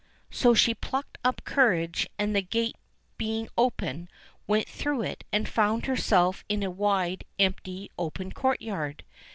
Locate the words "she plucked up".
0.55-1.43